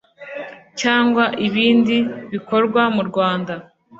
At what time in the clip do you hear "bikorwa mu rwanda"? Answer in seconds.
2.31-3.53